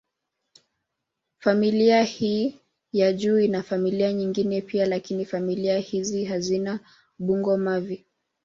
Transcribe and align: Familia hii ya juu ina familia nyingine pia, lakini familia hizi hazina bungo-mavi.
Familia 1.39 2.03
hii 2.03 2.55
ya 2.93 3.13
juu 3.13 3.39
ina 3.39 3.63
familia 3.63 4.13
nyingine 4.13 4.61
pia, 4.61 4.85
lakini 4.85 5.25
familia 5.25 5.79
hizi 5.79 6.25
hazina 6.25 6.79
bungo-mavi. 7.19 8.05